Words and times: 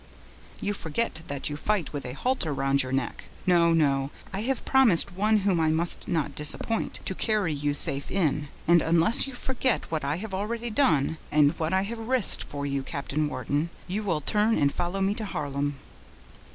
"You 0.59 0.73
forget 0.73 1.21
that 1.27 1.47
you 1.47 1.55
fight 1.55 1.93
with 1.93 2.05
a 2.07 2.13
halter 2.13 2.55
round 2.55 2.81
your 2.81 2.91
neck; 2.91 3.25
no, 3.45 3.71
no—I 3.71 4.41
have 4.41 4.65
promised 4.65 5.13
one 5.13 5.41
whom 5.45 5.59
I 5.59 5.69
must 5.69 6.07
not 6.07 6.33
disappoint, 6.33 7.01
to 7.05 7.13
carry 7.13 7.53
you 7.53 7.75
safe 7.75 8.09
in; 8.09 8.47
and 8.67 8.81
unless 8.81 9.27
you 9.27 9.33
forget 9.35 9.91
what 9.91 10.03
I 10.03 10.15
have 10.17 10.33
already 10.33 10.71
done, 10.71 11.19
and 11.31 11.51
what 11.59 11.71
I 11.71 11.83
have 11.83 11.99
risked 11.99 12.41
for 12.45 12.65
you, 12.65 12.81
Captain 12.81 13.29
Wharton, 13.29 13.69
you 13.87 14.01
will 14.03 14.21
turn 14.21 14.57
and 14.57 14.73
follow 14.73 15.01
me 15.01 15.13
to 15.13 15.25
Harlem." 15.25 15.75